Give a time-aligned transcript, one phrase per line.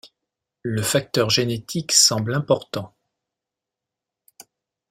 [0.63, 2.91] Le facteur génétique semble important.